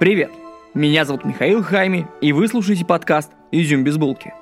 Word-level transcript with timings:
Привет! 0.00 0.30
Меня 0.72 1.04
зовут 1.04 1.26
Михаил 1.26 1.62
Хайми, 1.62 2.06
и 2.22 2.32
вы 2.32 2.48
слушаете 2.48 2.86
подкаст 2.86 3.32
«Изюм 3.52 3.84
без 3.84 3.98
булки». 3.98 4.32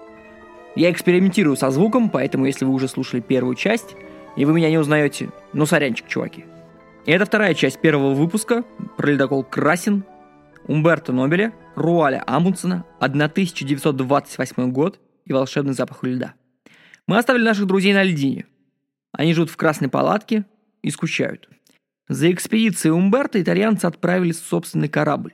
Я 0.76 0.92
экспериментирую 0.92 1.56
со 1.56 1.72
звуком, 1.72 2.10
поэтому 2.10 2.46
если 2.46 2.64
вы 2.64 2.72
уже 2.72 2.86
слушали 2.86 3.20
первую 3.20 3.56
часть, 3.56 3.96
и 4.36 4.44
вы 4.44 4.52
меня 4.52 4.70
не 4.70 4.78
узнаете, 4.78 5.32
ну 5.52 5.66
сорянчик, 5.66 6.06
чуваки. 6.06 6.44
И 7.06 7.10
это 7.10 7.24
вторая 7.24 7.54
часть 7.54 7.80
первого 7.80 8.14
выпуска 8.14 8.62
про 8.96 9.10
ледокол 9.10 9.42
Красин, 9.42 10.04
Умберто 10.68 11.12
Нобеля, 11.12 11.52
Руаля 11.74 12.22
Амундсена, 12.24 12.84
1928 13.00 14.70
год 14.70 15.00
и 15.24 15.32
волшебный 15.32 15.74
запах 15.74 16.04
льда. 16.04 16.34
Мы 17.08 17.18
оставили 17.18 17.42
наших 17.42 17.66
друзей 17.66 17.94
на 17.94 18.04
льдине. 18.04 18.46
Они 19.10 19.34
живут 19.34 19.50
в 19.50 19.56
красной 19.56 19.88
палатке 19.88 20.44
и 20.82 20.90
скучают. 20.92 21.48
За 22.08 22.30
экспедицией 22.30 22.92
Умберто 22.92 23.42
итальянцы 23.42 23.86
отправили 23.86 24.30
собственный 24.30 24.88
корабль. 24.88 25.32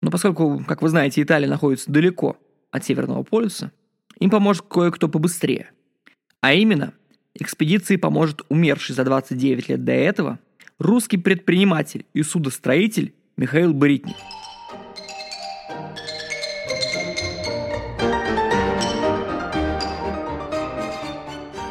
Но 0.00 0.10
поскольку, 0.10 0.64
как 0.66 0.82
вы 0.82 0.88
знаете, 0.88 1.22
Италия 1.22 1.48
находится 1.48 1.90
далеко 1.90 2.36
от 2.70 2.84
Северного 2.84 3.22
полюса, 3.22 3.72
им 4.18 4.30
поможет 4.30 4.64
кое-кто 4.68 5.08
побыстрее. 5.08 5.70
А 6.40 6.54
именно, 6.54 6.94
экспедиции 7.34 7.96
поможет 7.96 8.42
умерший 8.48 8.94
за 8.94 9.04
29 9.04 9.68
лет 9.68 9.84
до 9.84 9.92
этого 9.92 10.38
русский 10.78 11.16
предприниматель 11.16 12.06
и 12.14 12.22
судостроитель 12.22 13.12
Михаил 13.36 13.74
Боритник. 13.74 14.16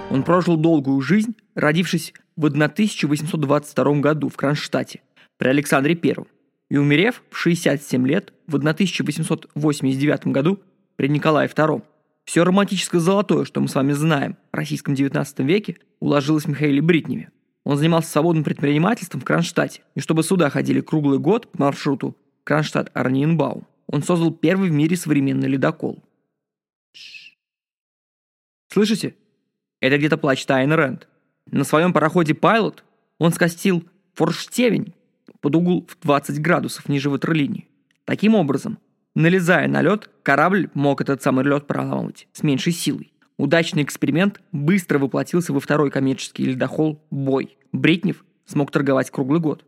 Он 0.10 0.24
прожил 0.24 0.58
долгую 0.58 1.00
жизнь, 1.02 1.36
родившись 1.54 2.14
в 2.36 2.46
1822 2.46 4.00
году 4.00 4.30
в 4.30 4.36
Кронштадте 4.36 5.02
при 5.38 5.50
Александре 5.50 5.98
I 6.02 6.16
и 6.70 6.78
умерев 6.78 7.24
в 7.30 7.38
67 7.38 8.08
лет 8.08 8.34
в 8.48 8.56
1889 8.56 10.28
году 10.28 10.60
при 10.96 11.08
Николае 11.08 11.48
II. 11.48 11.84
Все 12.26 12.44
романтическое 12.44 13.00
золотое, 13.00 13.46
что 13.46 13.62
мы 13.62 13.68
с 13.68 13.76
вами 13.76 13.94
знаем 13.94 14.38
в 14.52 14.56
российском 14.56 14.96
19 14.96 15.40
веке, 15.40 15.78
уложилось 16.00 16.48
Михаиле 16.48 16.82
Бритневе. 16.82 17.32
Он 17.64 17.78
занимался 17.78 18.10
свободным 18.12 18.44
предпринимательством 18.44 19.22
в 19.22 19.26
Кронштадте, 19.26 19.82
и 19.96 20.00
чтобы 20.00 20.24
сюда 20.24 20.50
ходили 20.50 20.82
круглый 20.82 21.20
год 21.20 21.52
по 21.52 21.64
маршруту 21.64 22.16
Кронштадт-Арниенбаум, 22.46 23.66
он 23.88 24.04
создал 24.04 24.32
первый 24.32 24.70
в 24.70 24.74
мире 24.74 24.98
современный 24.98 25.48
ледокол. 25.48 26.04
Слышите? 28.70 29.16
Это 29.80 29.98
где-то 29.98 30.18
плачет 30.18 30.50
Айн 30.52 30.72
Рэнд. 30.72 31.08
На 31.46 31.64
своем 31.64 31.94
пароходе 31.94 32.34
«Пайлот» 32.34 32.84
он 33.20 33.32
скостил 33.32 33.88
форштевень 34.14 34.94
под 35.42 35.56
угол 35.56 35.88
в 35.88 36.04
20 36.06 36.42
градусов 36.42 36.90
ниже 36.90 37.10
ватерлинии. 37.10 37.68
Таким 38.06 38.36
образом, 38.36 38.80
налезая 39.16 39.68
на 39.68 39.82
лед, 39.82 40.10
корабль 40.24 40.70
мог 40.74 41.02
этот 41.02 41.22
самый 41.22 41.46
лед 41.46 41.68
проламывать 41.68 42.28
с 42.34 42.44
меньшей 42.44 42.74
силой. 42.74 43.12
Удачный 43.38 43.84
эксперимент 43.84 44.42
быстро 44.52 44.98
воплотился 44.98 45.54
во 45.54 45.60
второй 45.60 45.92
коммерческий 45.92 46.46
ледохол 46.46 47.04
«Бой». 47.12 47.58
Бритнев 47.72 48.26
смог 48.46 48.72
торговать 48.72 49.12
круглый 49.12 49.40
год. 49.40 49.64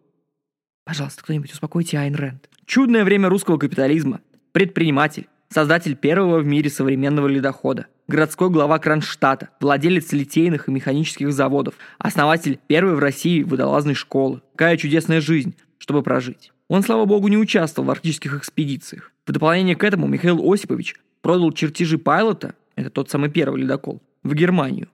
Пожалуйста, 0.86 1.22
кто-нибудь 1.23 1.52
успокойте 1.52 2.00
Айн 2.00 2.16
Рэнд. 2.16 2.50
Чудное 2.66 3.04
время 3.04 3.30
русского 3.30 3.58
капитализма. 3.58 4.22
Предприниматель, 4.54 5.28
создатель 5.50 5.95
первого 5.95 6.39
в 6.39 6.45
мире 6.45 6.70
современного 6.70 7.28
ледохода, 7.28 7.86
городской 8.08 8.50
глава 8.50 8.80
Кронштадта, 8.80 9.50
владелец 9.59 10.11
литейных 10.14 10.67
и 10.67 10.72
механических 10.72 11.31
заводов, 11.31 11.76
основатель 12.00 12.59
первой 12.67 12.95
в 12.95 13.00
России 13.00 13.44
водолазной 13.44 13.94
школы. 13.94 14.42
Какая 14.55 14.77
чудесная 14.77 15.22
жизнь, 15.22 15.55
чтобы 15.80 16.04
прожить. 16.04 16.52
Он, 16.67 16.84
слава 16.84 17.06
богу, 17.06 17.28
не 17.28 17.38
участвовал 17.38 17.88
в 17.88 17.92
арктических 17.92 18.36
экспедициях. 18.36 19.12
В 19.26 19.32
дополнение 19.32 19.76
к 19.76 19.84
этому 19.84 20.08
Михаил 20.08 20.40
Осипович 20.52 20.95
продал 21.22 21.52
чертежи 21.52 21.98
Пайлота, 21.98 22.54
это 22.76 22.92
тот 22.92 23.10
самый 23.10 23.32
первый 23.32 23.64
ледокол, 23.64 24.02
в 24.22 24.36
Германию, 24.36 24.88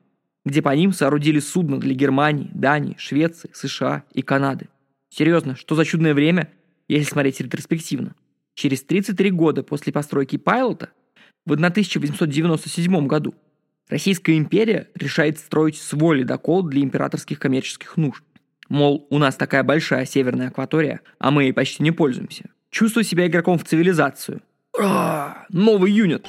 где 0.46 0.62
по 0.62 0.74
ним 0.74 0.94
соорудили 0.94 1.40
судно 1.40 1.80
для 1.80 1.94
Германии, 1.94 2.50
Дании, 2.54 2.96
Швеции, 2.98 3.50
США 3.54 4.04
и 4.14 4.22
Канады. 4.22 4.70
Серьезно, 5.10 5.56
что 5.56 5.76
за 5.76 5.84
чудное 5.84 6.14
время, 6.14 6.50
если 6.88 7.10
смотреть 7.10 7.42
ретроспективно. 7.42 8.16
Через 8.54 8.84
33 8.84 9.32
года 9.32 9.64
после 9.64 9.92
постройки 9.92 10.38
Пайлота, 10.38 10.90
в 11.46 11.52
1897 11.52 13.08
году, 13.08 13.36
Российская 13.88 14.38
империя 14.38 14.90
решает 14.96 15.38
строить 15.38 15.78
свой 15.78 16.20
ледокол 16.20 16.64
для 16.64 16.82
императорских 16.82 17.38
коммерческих 17.38 17.98
нужд. 17.98 18.24
Мол, 18.70 19.06
у 19.10 19.20
нас 19.20 19.36
такая 19.36 19.64
большая 19.64 20.06
северная 20.06 20.48
акватория, 20.48 21.02
а 21.20 21.32
мы 21.32 21.44
ей 21.44 21.54
почти 21.54 21.84
не 21.84 21.92
пользуемся. 21.92 22.50
Чувствую 22.72 23.04
себя 23.04 23.28
игроком 23.28 23.58
в 23.58 23.64
цивилизацию. 23.64 24.42
Ура! 24.74 25.46
Новый 25.50 25.92
юнит! 25.92 26.28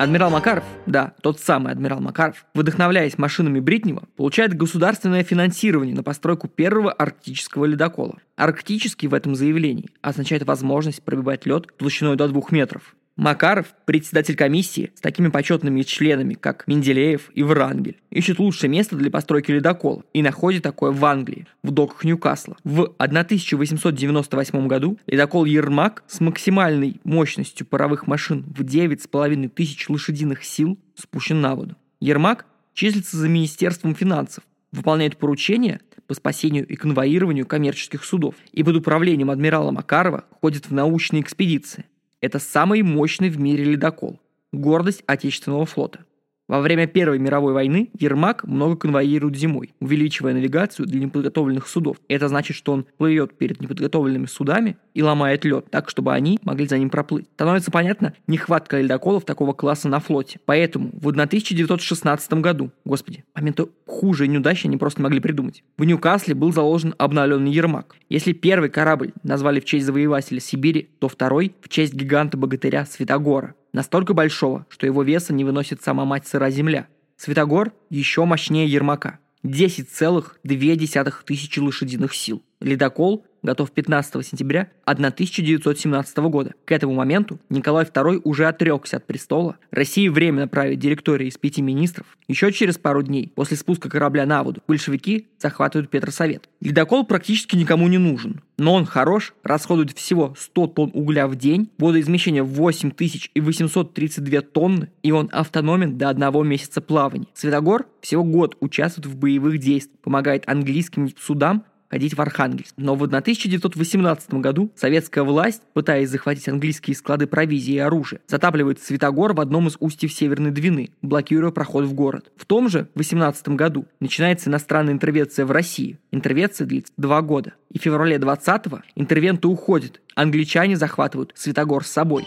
Адмирал 0.00 0.30
Макаров, 0.30 0.64
да, 0.86 1.12
тот 1.20 1.40
самый 1.40 1.72
адмирал 1.72 2.00
Макаров, 2.00 2.46
вдохновляясь 2.54 3.18
машинами 3.18 3.60
Бритнева, 3.60 4.04
получает 4.16 4.56
государственное 4.56 5.22
финансирование 5.22 5.94
на 5.94 6.02
постройку 6.02 6.48
первого 6.48 6.90
арктического 6.90 7.66
ледокола. 7.66 8.16
Арктический 8.34 9.08
в 9.08 9.12
этом 9.12 9.34
заявлении 9.34 9.90
означает 10.00 10.44
возможность 10.44 11.02
пробивать 11.02 11.44
лед 11.44 11.66
толщиной 11.76 12.16
до 12.16 12.28
двух 12.28 12.50
метров. 12.50 12.96
Макаров, 13.20 13.74
председатель 13.84 14.34
комиссии 14.34 14.92
с 14.94 15.00
такими 15.02 15.28
почетными 15.28 15.82
членами, 15.82 16.32
как 16.32 16.66
Менделеев 16.66 17.30
и 17.34 17.42
Врангель, 17.42 17.98
ищет 18.08 18.38
лучшее 18.38 18.70
место 18.70 18.96
для 18.96 19.10
постройки 19.10 19.50
ледокола 19.50 20.04
и 20.14 20.22
находит 20.22 20.62
такое 20.62 20.90
в 20.90 21.04
Англии, 21.04 21.46
в 21.62 21.70
доках 21.70 22.02
Ньюкасла. 22.04 22.56
В 22.64 22.94
1898 22.96 24.66
году 24.66 24.98
ледокол 25.06 25.44
Ермак 25.44 26.02
с 26.06 26.20
максимальной 26.20 26.98
мощностью 27.04 27.66
паровых 27.66 28.06
машин 28.06 28.42
в 28.56 28.62
9,5 28.62 29.48
тысяч 29.50 29.90
лошадиных 29.90 30.42
сил 30.42 30.78
спущен 30.94 31.42
на 31.42 31.54
воду. 31.54 31.76
Ермак 32.00 32.46
числится 32.72 33.18
за 33.18 33.28
Министерством 33.28 33.94
финансов, 33.94 34.44
выполняет 34.72 35.18
поручения 35.18 35.82
по 36.06 36.14
спасению 36.14 36.66
и 36.66 36.74
конвоированию 36.74 37.44
коммерческих 37.44 38.02
судов 38.02 38.36
и 38.52 38.62
под 38.64 38.76
управлением 38.76 39.30
адмирала 39.30 39.72
Макарова 39.72 40.24
ходит 40.40 40.70
в 40.70 40.72
научные 40.72 41.20
экспедиции. 41.20 41.84
Это 42.20 42.38
самый 42.38 42.82
мощный 42.82 43.30
в 43.30 43.40
мире 43.40 43.64
ледокол. 43.64 44.20
Гордость 44.52 45.02
Отечественного 45.06 45.64
флота. 45.64 46.04
Во 46.50 46.60
время 46.60 46.88
Первой 46.88 47.20
мировой 47.20 47.52
войны 47.52 47.90
Ермак 47.96 48.42
много 48.42 48.74
конвоирует 48.74 49.36
зимой, 49.36 49.72
увеличивая 49.78 50.34
навигацию 50.34 50.84
для 50.84 50.98
неподготовленных 50.98 51.68
судов. 51.68 51.98
Это 52.08 52.26
значит, 52.26 52.56
что 52.56 52.72
он 52.72 52.86
плывет 52.98 53.38
перед 53.38 53.60
неподготовленными 53.60 54.26
судами 54.26 54.76
и 54.92 55.00
ломает 55.00 55.44
лед, 55.44 55.66
так, 55.70 55.88
чтобы 55.88 56.12
они 56.12 56.40
могли 56.42 56.66
за 56.66 56.76
ним 56.76 56.90
проплыть. 56.90 57.26
Становится 57.34 57.70
понятно 57.70 58.14
нехватка 58.26 58.80
ледоколов 58.80 59.24
такого 59.24 59.52
класса 59.52 59.88
на 59.88 60.00
флоте. 60.00 60.40
Поэтому 60.44 60.90
в 60.92 61.06
1916 61.10 62.32
году, 62.32 62.72
господи, 62.84 63.22
момента 63.32 63.68
хуже 63.86 64.26
неудачи 64.26 64.66
они 64.66 64.76
просто 64.76 65.02
могли 65.02 65.20
придумать. 65.20 65.62
В 65.78 65.84
Ньюкасле 65.84 66.34
был 66.34 66.52
заложен 66.52 66.96
обновленный 66.98 67.52
Ермак. 67.52 67.94
Если 68.08 68.32
первый 68.32 68.70
корабль 68.70 69.12
назвали 69.22 69.60
в 69.60 69.66
честь 69.66 69.86
завоевателя 69.86 70.40
Сибири, 70.40 70.88
то 70.98 71.06
второй 71.06 71.54
в 71.60 71.68
честь 71.68 71.94
гиганта-богатыря 71.94 72.86
Святогора 72.86 73.54
настолько 73.72 74.14
большого, 74.14 74.66
что 74.68 74.86
его 74.86 75.02
веса 75.02 75.32
не 75.32 75.44
выносит 75.44 75.82
сама 75.82 76.04
мать 76.04 76.26
сыра 76.26 76.50
земля. 76.50 76.88
Светогор 77.16 77.72
еще 77.90 78.24
мощнее 78.24 78.66
Ермака. 78.66 79.18
10,2 79.42 81.14
тысячи 81.24 81.58
лошадиных 81.58 82.14
сил. 82.14 82.42
Ледокол 82.60 83.24
готов 83.42 83.70
15 83.70 84.26
сентября 84.26 84.70
1917 84.84 86.18
года. 86.18 86.52
К 86.64 86.72
этому 86.72 86.92
моменту 86.94 87.38
Николай 87.48 87.84
II 87.86 88.20
уже 88.24 88.46
отрекся 88.46 88.98
от 88.98 89.06
престола, 89.06 89.56
Россия 89.70 90.10
временно 90.10 90.46
правит 90.48 90.78
директорией 90.78 91.30
из 91.30 91.38
пяти 91.38 91.62
министров. 91.62 92.18
Еще 92.28 92.52
через 92.52 92.76
пару 92.76 93.02
дней 93.02 93.32
после 93.34 93.56
спуска 93.56 93.88
корабля 93.88 94.26
на 94.26 94.42
воду 94.42 94.60
большевики 94.68 95.28
захватывают 95.38 95.88
Петросовет. 95.90 96.50
Ледокол 96.60 97.04
практически 97.04 97.56
никому 97.56 97.88
не 97.88 97.96
нужен, 97.96 98.42
но 98.58 98.74
он 98.74 98.84
хорош, 98.84 99.32
расходует 99.42 99.92
всего 99.92 100.34
100 100.38 100.66
тонн 100.68 100.90
угля 100.92 101.26
в 101.26 101.36
день, 101.36 101.70
водоизмещение 101.78 102.42
8832 102.42 104.40
тонны, 104.42 104.90
и 105.02 105.12
он 105.12 105.30
автономен 105.32 105.96
до 105.96 106.10
одного 106.10 106.44
месяца 106.44 106.82
плавания. 106.82 107.26
Светогор 107.32 107.86
всего 108.02 108.22
год 108.22 108.58
участвует 108.60 109.06
в 109.06 109.16
боевых 109.16 109.58
действиях, 109.58 109.98
помогает 110.00 110.46
английским 110.46 111.08
судам 111.18 111.64
ходить 111.90 112.14
в 112.14 112.20
Архангельск. 112.20 112.74
Но 112.76 112.94
в 112.94 113.02
1918 113.02 114.34
году 114.34 114.70
советская 114.76 115.24
власть, 115.24 115.62
пытаясь 115.72 116.08
захватить 116.08 116.48
английские 116.48 116.96
склады 116.96 117.26
провизии 117.26 117.74
и 117.74 117.78
оружия, 117.78 118.20
затапливает 118.26 118.80
Светогор 118.80 119.34
в 119.34 119.40
одном 119.40 119.68
из 119.68 119.76
устьев 119.80 120.12
Северной 120.12 120.50
Двины, 120.50 120.90
блокируя 121.02 121.50
проход 121.50 121.84
в 121.84 121.92
город. 121.92 122.30
В 122.36 122.46
том 122.46 122.68
же 122.68 122.88
18 122.94 123.48
году 123.50 123.86
начинается 123.98 124.48
иностранная 124.48 124.94
интервенция 124.94 125.44
в 125.44 125.50
России. 125.50 125.98
Интервенция 126.12 126.66
длится 126.66 126.92
два 126.96 127.22
года. 127.22 127.54
И 127.72 127.78
в 127.78 127.82
феврале 127.82 128.16
20-го 128.16 128.80
интервенты 128.94 129.48
уходят. 129.48 130.00
Англичане 130.14 130.76
захватывают 130.76 131.32
Светогор 131.34 131.84
с 131.84 131.90
собой. 131.90 132.26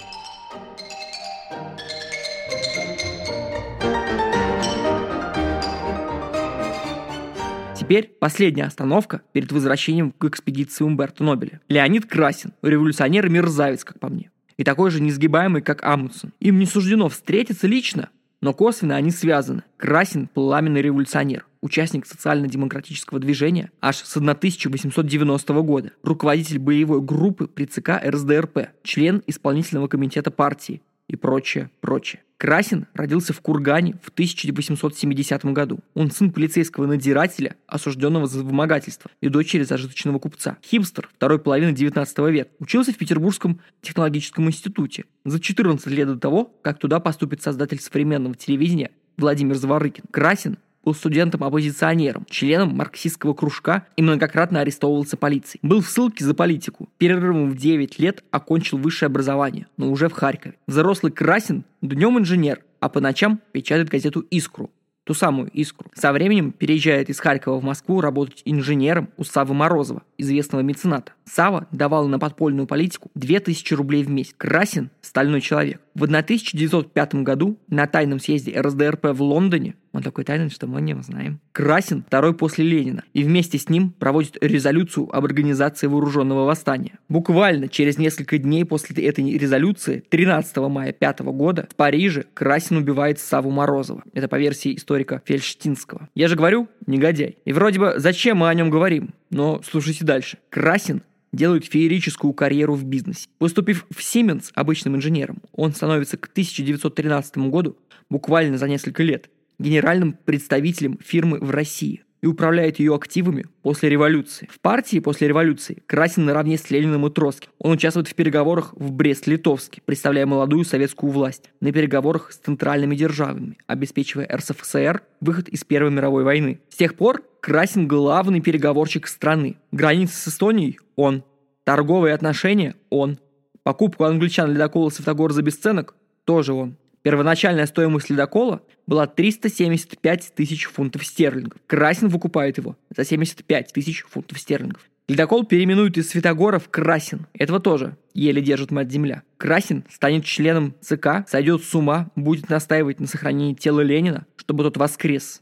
Теперь 7.84 8.16
последняя 8.18 8.64
остановка 8.64 9.22
перед 9.34 9.52
возвращением 9.52 10.12
к 10.12 10.24
экспедиции 10.24 10.86
Умберто 10.86 11.24
Нобеля. 11.24 11.60
Леонид 11.68 12.06
Красин, 12.06 12.54
революционер 12.62 13.26
и 13.26 13.30
мерзавец, 13.30 13.84
как 13.84 14.00
по 14.00 14.08
мне. 14.08 14.32
И 14.56 14.64
такой 14.64 14.90
же 14.90 15.02
несгибаемый, 15.02 15.62
как 15.62 15.84
Амундсен. 15.84 16.32
Им 16.40 16.60
не 16.60 16.66
суждено 16.66 17.10
встретиться 17.10 17.68
лично, 17.68 18.10
но 18.40 18.54
косвенно 18.54 18.96
они 18.96 19.12
связаны. 19.12 19.64
Красин– 19.76 20.30
пламенный 20.34 20.82
революционер, 20.82 21.46
участник 21.60 22.06
социально-демократического 22.06 23.20
движения 23.20 23.70
аж 23.82 23.98
с 23.98 24.16
1890 24.16 25.54
года, 25.62 25.92
руководитель 26.04 26.60
боевой 26.60 27.02
группы 27.02 27.48
при 27.48 27.66
ЦК 27.66 28.02
РСДРП, 28.02 28.70
член 28.84 29.22
исполнительного 29.28 29.88
комитета 29.88 30.32
партии, 30.32 30.82
и 31.08 31.16
прочее, 31.16 31.70
прочее. 31.82 32.22
Красин 32.38 32.88
родился 32.94 33.32
в 33.32 33.40
Кургане 33.40 33.96
в 34.02 34.10
1870 34.10 35.46
году. 35.46 35.80
Он 35.94 36.12
сын 36.12 36.30
полицейского 36.30 36.86
надзирателя, 36.86 37.56
осужденного 37.68 38.28
за 38.28 38.44
вымогательство, 38.44 39.10
и 39.22 39.30
дочери 39.30 39.64
зажиточного 39.64 40.20
купца. 40.20 40.58
Хипстер 40.62 41.10
второй 41.16 41.40
половины 41.40 41.72
19 41.72 42.18
века. 42.30 42.50
Учился 42.60 42.92
в 42.92 42.98
Петербургском 42.98 43.62
технологическом 43.82 44.48
институте. 44.48 45.06
За 45.24 45.40
14 45.40 45.88
лет 45.88 46.08
до 46.08 46.18
того, 46.18 46.54
как 46.62 46.80
туда 46.80 47.00
поступит 47.00 47.42
создатель 47.42 47.80
современного 47.80 48.36
телевидения 48.36 48.92
Владимир 49.16 49.56
Заворыкин. 49.56 50.04
Красин 50.12 50.58
был 50.84 50.94
студентом-оппозиционером, 50.94 52.26
членом 52.30 52.76
марксистского 52.76 53.34
кружка 53.34 53.88
и 53.96 54.02
многократно 54.02 54.60
арестовывался 54.60 55.18
полицией. 55.18 55.60
Был 55.64 55.82
в 55.82 55.88
ссылке 55.88 56.24
за 56.26 56.34
политику. 56.34 56.90
Перерывом 56.98 57.50
в 57.50 57.58
9 57.58 58.00
лет 58.00 58.24
окончил 58.32 58.78
высшее 58.78 59.08
образование, 59.08 59.68
но 59.78 59.92
уже 59.92 60.10
в 60.10 60.14
Харькове. 60.14 60.56
Взрослый 60.68 61.12
Красин 61.12 61.64
днем 61.82 62.20
инженер, 62.20 62.64
а 62.80 62.90
по 62.90 63.00
ночам 63.00 63.40
печатает 63.52 63.90
газету 63.90 64.22
«Искру», 64.30 64.70
ту 65.04 65.14
самую 65.14 65.50
искру. 65.50 65.90
Со 65.94 66.12
временем 66.12 66.52
переезжает 66.52 67.10
из 67.10 67.20
Харькова 67.20 67.60
в 67.60 67.64
Москву 67.64 68.02
работать 68.02 68.42
инженером 68.46 69.10
у 69.18 69.24
Савы 69.24 69.54
Морозова, 69.54 70.04
известного 70.18 70.62
мецената. 70.62 71.14
Сава 71.26 71.68
давал 71.72 72.08
на 72.08 72.20
подпольную 72.20 72.68
политику 72.68 73.12
2000 73.16 73.74
рублей 73.74 74.04
в 74.04 74.10
месяц. 74.10 74.34
Красин– 74.38 74.90
стальной 75.02 75.42
человек. 75.42 75.82
В 75.94 76.04
1905 76.04 77.16
году 77.16 77.58
на 77.68 77.88
тайном 77.88 78.20
съезде 78.20 78.60
РСДРП 78.60 79.08
в 79.14 79.22
Лондоне 79.22 79.76
он 79.94 80.02
такой 80.02 80.24
тайный, 80.24 80.50
что 80.50 80.66
мы 80.68 80.82
не 80.82 80.96
знаем. 81.02 81.40
Красин 81.52 82.04
второй 82.06 82.34
после 82.34 82.66
Ленина. 82.66 83.04
И 83.14 83.24
вместе 83.24 83.60
с 83.60 83.70
ним 83.70 83.92
проводит 83.92 84.38
резолюцию 84.42 85.16
об 85.16 85.24
организации 85.26 85.88
вооруженного 85.88 86.46
восстания. 86.46 86.98
Буквально 87.10 87.70
через 87.70 88.00
несколько 88.00 88.40
дней 88.40 88.66
после 88.66 89.06
этой 89.06 89.38
резолюции, 89.38 90.04
13 90.10 90.58
мая 90.58 90.92
5 90.92 91.20
года, 91.20 91.68
в 91.72 91.76
Париже 91.76 92.26
Красин 92.34 92.78
убивает 92.78 93.20
Саву 93.20 93.52
Морозова. 93.52 94.04
Это 94.14 94.28
по 94.28 94.40
версии 94.40 94.76
историка 94.76 95.22
Фельштинского. 95.26 96.10
Я 96.16 96.28
же 96.28 96.36
говорю, 96.36 96.68
негодяй. 96.88 97.38
И 97.46 97.54
вроде 97.54 97.80
бы 97.80 97.94
зачем 97.98 98.38
мы 98.38 98.50
о 98.50 98.54
нем 98.56 98.72
говорим? 98.72 99.14
Но 99.30 99.62
слушайте 99.64 100.04
дальше. 100.04 100.40
Красин 100.50 101.04
делает 101.32 101.66
феерическую 101.66 102.34
карьеру 102.34 102.74
в 102.76 102.84
бизнесе. 102.84 103.28
Поступив 103.38 103.86
в 103.92 104.00
Siemens 104.00 104.52
обычным 104.56 104.96
инженером, 104.96 105.38
он 105.52 105.74
становится 105.74 106.18
к 106.18 106.28
1913 106.28 107.38
году, 107.50 107.78
буквально 108.10 108.58
за 108.58 108.68
несколько 108.68 109.04
лет, 109.04 109.30
генеральным 109.64 110.18
представителем 110.26 111.00
фирмы 111.04 111.40
в 111.40 111.50
России 111.50 112.04
и 112.22 112.26
управляет 112.26 112.80
ее 112.80 112.96
активами 112.96 113.46
после 113.64 113.90
революции. 113.90 114.48
В 114.52 114.60
партии 114.60 115.00
после 115.00 115.28
революции 115.28 115.84
Красин 115.88 116.26
наравне 116.26 116.58
с 116.58 116.70
Лениным 116.70 117.06
и 117.06 117.10
Троцким. 117.10 117.50
Он 117.60 117.72
участвует 117.72 118.08
в 118.08 118.16
переговорах 118.16 118.74
в 118.78 118.92
Брест-Литовске, 118.92 119.82
представляя 119.84 120.26
молодую 120.26 120.64
советскую 120.64 121.12
власть, 121.12 121.50
на 121.60 121.74
переговорах 121.74 122.32
с 122.32 122.38
центральными 122.38 122.96
державами, 122.96 123.58
обеспечивая 123.68 124.30
РСФСР 124.34 125.02
выход 125.20 125.50
из 125.50 125.66
Первой 125.66 125.92
мировой 125.92 126.24
войны. 126.24 126.62
С 126.70 126.76
тех 126.76 126.96
пор 126.96 127.24
Красин 127.42 127.88
главный 127.88 128.40
переговорщик 128.40 129.08
страны. 129.08 129.58
Границы 129.72 130.16
с 130.16 130.28
Эстонией– 130.30 130.80
он. 130.96 131.24
Торговые 131.66 132.14
отношения– 132.14 132.76
он. 132.90 133.18
Покупку 133.64 134.06
англичан 134.06 134.52
ледокола 134.52 134.90
Святогор 134.90 135.34
за 135.34 135.42
бесценок– 135.42 135.96
тоже 136.26 136.54
он. 136.54 136.78
Первоначальная 137.04 137.66
стоимость 137.66 138.10
ледокола 138.10 138.64
была 138.88 139.08
375 139.08 140.34
тысяч 140.36 140.66
фунтов 140.66 141.06
стерлингов. 141.06 141.60
Красин 141.68 142.08
выкупает 142.08 142.58
его 142.58 142.78
за 142.96 143.04
75 143.04 143.74
тысяч 143.74 144.04
фунтов 144.04 144.40
стерлингов. 144.40 144.82
Ледокол 145.10 145.46
переименуют 145.46 145.98
из 145.98 146.10
Светогора 146.10 146.60
в 146.60 146.70
Красин. 146.70 147.28
Этого 147.34 147.60
тоже 147.60 147.98
еле 148.14 148.42
держит 148.42 148.72
мать 148.72 148.90
земля. 148.90 149.24
Красин 149.36 149.84
станет 149.90 150.24
членом 150.24 150.76
ЦК, 150.80 151.28
сойдет 151.28 151.66
с 151.66 151.76
ума, 151.76 152.10
будет 152.16 152.50
настаивать 152.50 153.02
на 153.02 153.08
сохранении 153.08 153.54
тела 153.54 153.82
Ленина, 153.82 154.26
чтобы 154.38 154.64
тот 154.64 154.78
воскрес. 154.78 155.42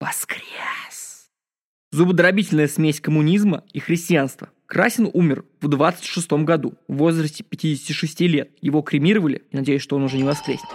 Воскрес! 0.00 1.30
Зубодробительная 1.92 2.66
смесь 2.66 3.00
коммунизма 3.00 3.62
и 3.72 3.78
христианства. 3.78 4.50
Красин 4.68 5.08
умер 5.14 5.46
в 5.62 5.68
26 5.68 6.30
году, 6.44 6.74
в 6.88 6.98
возрасте 6.98 7.42
56 7.42 8.20
лет. 8.20 8.50
Его 8.60 8.82
кремировали, 8.82 9.42
надеюсь, 9.50 9.80
что 9.80 9.96
он 9.96 10.02
уже 10.02 10.18
не 10.18 10.24
воскреснет. 10.24 10.68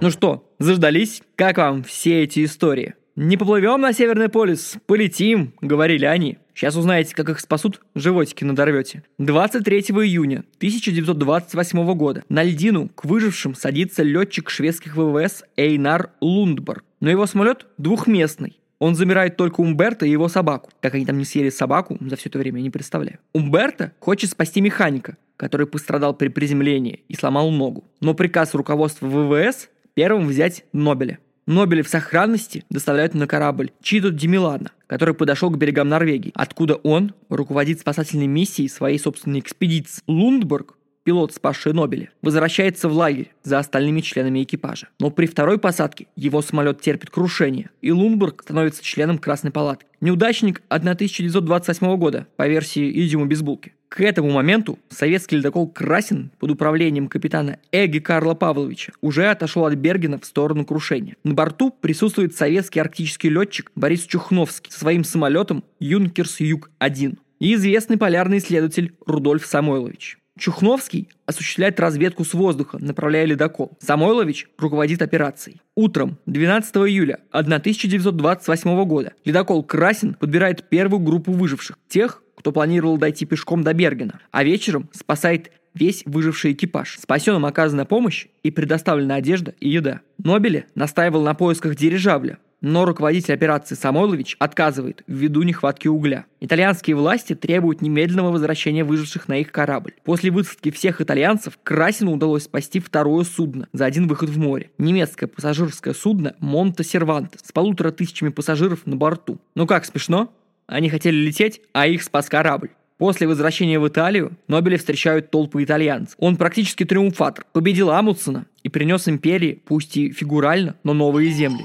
Ну 0.00 0.10
что, 0.12 0.48
заждались? 0.60 1.22
Как 1.34 1.58
вам 1.58 1.82
все 1.82 2.22
эти 2.22 2.44
истории? 2.44 2.94
«Не 3.16 3.36
поплывем 3.36 3.80
на 3.80 3.92
Северный 3.92 4.28
полюс, 4.28 4.76
полетим»,— 4.86 5.52
говорили 5.60 6.04
они. 6.04 6.38
Сейчас 6.54 6.76
узнаете, 6.76 7.14
как 7.14 7.28
их 7.30 7.40
спасут, 7.40 7.80
животики 7.94 8.44
надорвете. 8.44 9.02
23 9.18 9.80
июня 9.80 10.44
1928 10.58 11.94
года 11.94 12.22
на 12.28 12.42
льдину 12.42 12.90
к 12.90 13.06
выжившим 13.06 13.54
садится 13.54 14.02
летчик 14.02 14.50
шведских 14.50 14.94
ВВС 14.94 15.42
Эйнар 15.56 16.10
Лундберг. 16.20 16.84
Но 17.00 17.08
его 17.08 17.26
самолет 17.26 17.66
двухместный. 17.78 18.58
Он 18.78 18.94
замирает 18.94 19.36
только 19.36 19.60
Умберто 19.60 20.06
и 20.06 20.10
его 20.10 20.28
собаку. 20.28 20.70
Как 20.80 20.94
они 20.94 21.04
там 21.04 21.18
не 21.18 21.24
съели 21.24 21.50
собаку, 21.50 21.98
за 22.00 22.16
все 22.16 22.28
это 22.28 22.38
время 22.38 22.58
я 22.58 22.64
не 22.64 22.70
представляю. 22.70 23.18
Умберто 23.32 23.92
хочет 23.98 24.30
спасти 24.30 24.60
механика, 24.60 25.16
который 25.36 25.66
пострадал 25.66 26.14
при 26.14 26.28
приземлении 26.28 27.04
и 27.08 27.14
сломал 27.14 27.50
ногу. 27.50 27.84
Но 28.00 28.14
приказ 28.14 28.54
руководства 28.54 29.06
ВВС 29.06 29.68
первым 29.94 30.26
взять 30.26 30.64
Нобеля. 30.72 31.18
Нобеля 31.50 31.82
в 31.82 31.88
сохранности 31.88 32.64
доставляют 32.70 33.14
на 33.14 33.26
корабль 33.26 33.72
Чидо 33.82 34.10
Демилана, 34.10 34.70
который 34.86 35.14
подошел 35.14 35.50
к 35.50 35.58
берегам 35.58 35.88
Норвегии, 35.88 36.30
откуда 36.36 36.76
он 36.76 37.12
руководит 37.28 37.80
спасательной 37.80 38.28
миссией 38.28 38.68
своей 38.68 39.00
собственной 39.00 39.40
экспедиции. 39.40 40.00
Лундберг 40.06 40.76
пилот, 41.02 41.34
спасший 41.34 41.72
Нобеля, 41.72 42.10
возвращается 42.22 42.88
в 42.88 42.92
лагерь 42.92 43.32
за 43.42 43.58
остальными 43.58 44.00
членами 44.00 44.44
экипажа. 44.44 44.90
Но 45.00 45.10
при 45.10 45.26
второй 45.26 45.58
посадке 45.58 46.06
его 46.14 46.40
самолет 46.40 46.82
терпит 46.82 47.10
крушение, 47.10 47.70
и 47.80 47.90
Лунберг 47.90 48.42
становится 48.42 48.84
членом 48.84 49.18
Красной 49.18 49.50
палаты. 49.50 49.86
Неудачник 50.00 50.62
1928 50.68 51.96
года, 51.96 52.28
по 52.36 52.46
версии 52.46 53.04
Идиума 53.04 53.26
Безбулки. 53.26 53.72
К 53.90 54.02
этому 54.02 54.30
моменту 54.30 54.78
советский 54.88 55.38
ледокол 55.38 55.68
«Красин» 55.68 56.30
под 56.38 56.52
управлением 56.52 57.08
капитана 57.08 57.58
Эги 57.72 57.98
Карла 57.98 58.34
Павловича 58.34 58.92
уже 59.00 59.26
отошел 59.26 59.66
от 59.66 59.74
Бергена 59.74 60.20
в 60.20 60.24
сторону 60.24 60.64
крушения. 60.64 61.16
На 61.24 61.34
борту 61.34 61.72
присутствует 61.72 62.36
советский 62.36 62.78
арктический 62.78 63.30
летчик 63.30 63.72
Борис 63.74 64.06
Чухновский 64.06 64.70
со 64.70 64.78
своим 64.78 65.02
самолетом 65.02 65.64
«Юнкерс 65.80 66.38
Юг-1» 66.38 67.18
и 67.40 67.54
известный 67.54 67.96
полярный 67.96 68.38
исследователь 68.38 68.94
Рудольф 69.06 69.44
Самойлович. 69.44 70.18
Чухновский 70.38 71.08
осуществляет 71.26 71.80
разведку 71.80 72.24
с 72.24 72.32
воздуха, 72.32 72.78
направляя 72.80 73.24
ледокол. 73.24 73.76
Самойлович 73.80 74.46
руководит 74.56 75.02
операцией. 75.02 75.60
Утром 75.74 76.16
12 76.26 76.76
июля 76.76 77.18
1928 77.32 78.84
года 78.84 79.14
ледокол 79.24 79.64
«Красин» 79.64 80.14
подбирает 80.14 80.68
первую 80.68 81.00
группу 81.00 81.32
выживших, 81.32 81.76
тех, 81.88 82.22
кто 82.40 82.52
планировал 82.52 82.96
дойти 82.96 83.26
пешком 83.26 83.62
до 83.62 83.74
Бергена, 83.74 84.18
а 84.30 84.44
вечером 84.44 84.88
спасает 84.92 85.52
весь 85.74 86.02
выживший 86.06 86.52
экипаж. 86.52 86.98
Спасенным 86.98 87.44
оказана 87.44 87.84
помощь 87.84 88.28
и 88.42 88.50
предоставлена 88.50 89.16
одежда 89.16 89.54
и 89.60 89.68
еда. 89.68 90.00
Нобеле 90.16 90.64
настаивал 90.74 91.22
на 91.22 91.34
поисках 91.34 91.76
дирижабля, 91.76 92.38
но 92.62 92.86
руководитель 92.86 93.34
операции 93.34 93.74
Самойлович 93.74 94.36
отказывает 94.38 95.02
ввиду 95.06 95.42
нехватки 95.42 95.86
угля. 95.88 96.24
Итальянские 96.40 96.96
власти 96.96 97.34
требуют 97.34 97.82
немедленного 97.82 98.32
возвращения 98.32 98.84
выживших 98.84 99.28
на 99.28 99.38
их 99.38 99.52
корабль. 99.52 99.92
После 100.02 100.30
высадки 100.30 100.70
всех 100.70 101.02
итальянцев 101.02 101.58
Красину 101.62 102.12
удалось 102.12 102.44
спасти 102.44 102.80
второе 102.80 103.24
судно 103.24 103.68
за 103.74 103.84
один 103.84 104.08
выход 104.08 104.30
в 104.30 104.38
море. 104.38 104.70
Немецкое 104.78 105.28
пассажирское 105.28 105.92
судно 105.92 106.34
Монта 106.38 106.84
Серванте 106.84 107.38
с 107.42 107.52
полутора 107.52 107.90
тысячами 107.90 108.30
пассажиров 108.30 108.86
на 108.86 108.96
борту. 108.96 109.38
Ну 109.54 109.66
как, 109.66 109.84
смешно? 109.84 110.32
Они 110.70 110.88
хотели 110.88 111.16
лететь, 111.16 111.60
а 111.72 111.88
их 111.88 112.00
спас 112.02 112.28
корабль. 112.28 112.70
После 112.96 113.26
возвращения 113.26 113.80
в 113.80 113.88
Италию 113.88 114.36
Нобеля 114.46 114.78
встречают 114.78 115.30
толпы 115.30 115.64
итальянцев. 115.64 116.14
Он 116.18 116.36
практически 116.36 116.84
триумфатор, 116.84 117.44
победил 117.52 117.90
Амундсена 117.90 118.46
и 118.62 118.68
принес 118.68 119.08
империи, 119.08 119.60
пусть 119.66 119.96
и 119.96 120.12
фигурально, 120.12 120.76
но 120.84 120.94
новые 120.94 121.30
земли. 121.30 121.64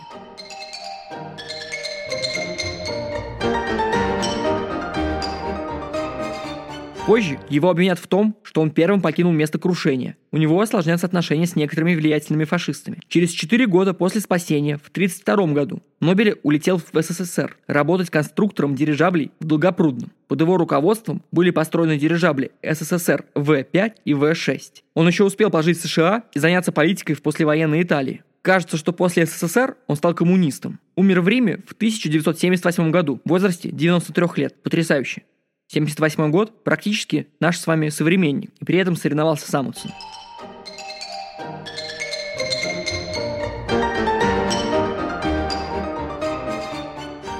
Позже 7.06 7.38
его 7.52 7.70
обвинят 7.70 8.00
в 8.00 8.08
том, 8.08 8.36
что 8.42 8.62
он 8.62 8.72
первым 8.72 9.00
покинул 9.00 9.32
место 9.32 9.60
крушения. 9.60 10.18
У 10.32 10.38
него 10.38 10.60
осложнятся 10.60 11.06
отношения 11.06 11.46
с 11.46 11.56
некоторыми 11.56 11.94
влиятельными 11.94 12.46
фашистами. 12.46 12.98
Через 13.08 13.30
4 13.30 13.68
года 13.68 13.94
после 13.94 14.22
спасения, 14.22 14.78
в 14.78 14.90
1932 14.90 15.54
году, 15.54 15.84
Нобель 16.00 16.40
улетел 16.42 16.80
в 16.80 17.00
СССР 17.00 17.58
работать 17.68 18.10
конструктором 18.10 18.74
дирижаблей 18.74 19.32
в 19.40 19.46
Долгопрудном. 19.46 20.12
Под 20.28 20.42
его 20.42 20.58
руководством 20.58 21.22
были 21.32 21.52
построены 21.52 22.00
дирижабли 22.00 22.52
СССР 22.64 23.26
В-5 23.36 23.94
и 24.04 24.14
В-6. 24.16 24.60
Он 24.96 25.08
еще 25.08 25.26
успел 25.26 25.52
пожить 25.52 25.78
в 25.78 25.82
США 25.82 26.24
и 26.34 26.40
заняться 26.40 26.72
политикой 26.72 27.14
в 27.14 27.22
послевоенной 27.22 27.84
Италии. 27.84 28.24
Кажется, 28.42 28.78
что 28.78 28.94
после 28.94 29.28
СССР 29.28 29.76
он 29.86 29.96
стал 29.96 30.16
коммунистом. 30.16 30.80
Умер 30.96 31.22
в 31.22 31.28
Риме 31.28 31.60
в 31.68 31.74
1978 31.74 32.90
году 32.90 33.22
в 33.24 33.30
возрасте 33.30 33.70
93 33.72 34.26
лет. 34.38 34.56
Потрясающе. 34.64 35.22
78 35.68 36.32
год 36.32 36.64
практически 36.64 37.28
наш 37.40 37.58
с 37.58 37.68
вами 37.68 37.90
современник, 37.90 38.52
и 38.60 38.66
при 38.66 38.78
этом 38.78 38.96
соревновался 38.96 39.50
с 39.50 39.54
Амундсен. 39.54 39.92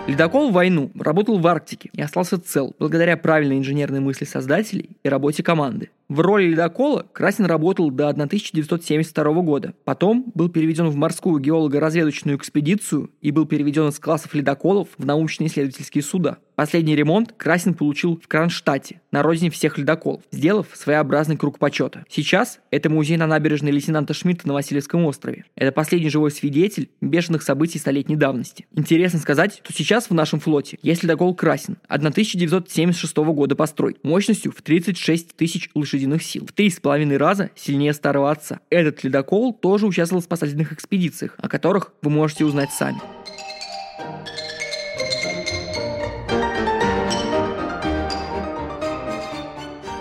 Ледокол 0.08 0.50
в 0.50 0.54
войну 0.54 0.92
работал 1.00 1.40
в 1.40 1.48
Арктике 1.48 1.90
и 1.94 2.02
остался 2.02 2.40
цел 2.40 2.76
благодаря 2.78 3.18
правильной 3.18 3.58
инженерной 3.58 4.00
мысли 4.00 4.26
создателей 4.26 4.92
и 5.04 5.10
работе 5.10 5.42
команды. 5.42 5.90
В 6.08 6.20
роли 6.20 6.50
ледокола 6.50 7.08
Красин 7.14 7.46
работал 7.46 7.90
до 7.90 8.10
1972 8.10 9.42
года. 9.42 9.74
Потом 9.86 10.32
был 10.36 10.50
переведен 10.50 10.88
в 10.90 10.96
морскую 10.96 11.40
геолого-разведочную 11.40 12.38
экспедицию 12.38 13.10
и 13.22 13.32
был 13.32 13.48
переведен 13.48 13.88
из 13.88 13.98
классов 13.98 14.36
ледоколов 14.36 14.90
в 15.00 15.06
научно-исследовательские 15.06 16.04
суда. 16.04 16.38
Последний 16.56 16.96
ремонт 16.96 17.34
Красин 17.36 17.74
получил 17.74 18.18
в 18.24 18.30
Кронштадте, 18.30 19.02
на 19.12 19.24
родине 19.24 19.50
всех 19.50 19.78
ледоколов, 19.78 20.22
сделав 20.32 20.68
своеобразный 20.74 21.36
круг 21.36 21.60
почета. 21.60 22.06
Сейчас 22.08 22.60
это 22.72 22.90
музей 22.90 23.18
на 23.18 23.28
набережной 23.28 23.72
лейтенанта 23.72 24.14
Шмидта 24.14 24.48
на 24.48 24.54
Васильевском 24.54 25.04
острове. 25.06 25.46
Это 25.56 25.74
последний 25.74 26.10
живой 26.10 26.32
свидетель 26.32 26.90
бешеных 27.02 27.42
событий 27.42 27.78
столетней 27.78 28.16
давности. 28.16 28.68
Интересно 28.74 29.20
сказать, 29.20 29.60
что 29.64 29.74
сейчас 29.74 30.10
в 30.10 30.14
нашем 30.14 30.40
флоте 30.40 30.78
есть 30.82 31.04
ледокол 31.04 31.36
Красин 31.36 31.78
1976 31.90 33.18
года 33.18 33.56
построй, 33.56 33.98
мощностью 34.04 34.54
в 34.54 34.62
36 34.62 35.36
тысяч 35.36 35.70
лошадиных 35.96 36.24
сил, 36.24 36.46
в 36.46 36.52
три 36.52 36.70
с 36.70 36.80
половиной 36.80 37.18
раза 37.18 37.50
сильнее 37.56 37.94
старого 37.94 38.32
отца. 38.32 38.60
Этот 38.70 39.04
ледокол 39.04 39.54
тоже 39.54 39.86
участвовал 39.86 40.22
в 40.22 40.26
спасательных 40.26 40.74
экспедициях, 40.74 41.36
о 41.38 41.48
которых 41.48 41.94
вы 42.02 42.10
можете 42.12 42.46
узнать 42.46 42.72
сами. 42.72 43.00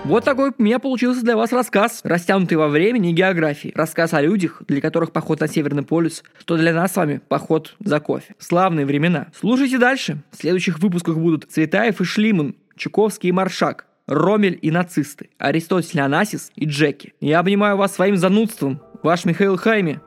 Вот 0.05 0.23
такой 0.23 0.51
у 0.51 0.63
меня 0.63 0.79
получился 0.79 1.23
для 1.23 1.35
вас 1.35 1.51
рассказ, 1.51 2.03
растянутый 2.05 2.59
во 2.59 2.69
времени 2.69 3.11
и 3.11 3.15
географии. 3.15 3.73
Рассказ 3.75 4.13
о 4.13 4.21
людях, 4.21 4.61
для 4.69 4.83
которых 4.83 5.13
поход 5.13 5.41
на 5.41 5.49
Северный 5.49 5.83
полюс, 5.83 6.23
что 6.39 6.59
для 6.59 6.75
нас 6.75 6.93
с 6.93 6.97
вами 6.97 7.23
поход 7.27 7.75
за 7.83 8.01
кофе. 8.01 8.35
Славные 8.39 8.85
времена. 8.85 9.29
Слушайте 9.35 9.79
дальше. 9.79 10.19
В 10.31 10.37
следующих 10.37 10.79
выпусках 10.79 11.17
будут 11.17 11.51
Цветаев 11.51 12.03
и 12.03 12.05
Шлиман, 12.05 12.55
Чуковский 12.77 13.31
и 13.31 13.33
Маршак, 13.33 13.87
Ромель 14.07 14.59
и 14.61 14.71
нацисты, 14.71 15.31
Аристотель 15.39 16.01
Анасис 16.01 16.53
и 16.57 16.67
Джеки. 16.67 17.15
Я 17.21 17.39
обнимаю 17.39 17.77
вас 17.77 17.95
своим 17.95 18.17
занудством. 18.17 18.81
Ваш 19.03 19.25
Михаил 19.25 19.57
Хайми. 19.57 20.01